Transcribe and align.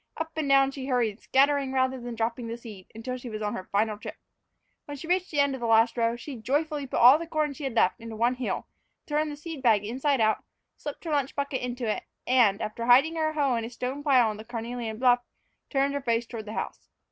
Up 0.17 0.31
and 0.35 0.49
down 0.49 0.71
she 0.71 0.87
hurried, 0.87 1.19
scattering 1.21 1.73
rather 1.73 2.01
than 2.01 2.15
dropping 2.15 2.47
the 2.47 2.57
seed, 2.57 2.87
until 2.95 3.17
she 3.17 3.29
was 3.29 3.43
on 3.43 3.53
her 3.53 3.65
final 3.71 3.99
trip. 3.99 4.17
When 4.85 4.97
she 4.97 5.05
reached 5.05 5.29
the 5.29 5.39
end 5.39 5.53
of 5.53 5.61
the 5.61 5.67
last 5.67 5.95
row, 5.95 6.15
she 6.15 6.37
joyfully 6.37 6.87
put 6.87 6.97
all 6.99 7.19
the 7.19 7.27
corn 7.27 7.53
she 7.53 7.65
had 7.65 7.75
left 7.75 8.01
into 8.01 8.15
one 8.15 8.33
hill, 8.33 8.65
turned 9.05 9.31
the 9.31 9.35
seed 9.35 9.61
bag 9.61 9.85
inside 9.85 10.19
out, 10.19 10.43
slipped 10.75 11.03
her 11.03 11.11
lunch 11.11 11.35
bucket 11.35 11.61
into 11.61 11.85
it, 11.85 12.01
and, 12.25 12.63
after 12.63 12.87
hiding 12.87 13.15
her 13.15 13.33
hoe 13.33 13.53
in 13.55 13.61
the 13.61 13.69
stone 13.69 14.01
pile 14.01 14.27
on 14.27 14.37
the 14.37 14.43
carnelian 14.43 14.97
bluff, 14.97 15.19
turned 15.69 15.93
her 15.93 16.01
face 16.01 16.25
toward 16.25 16.45
the 16.45 16.53
house. 16.53 16.89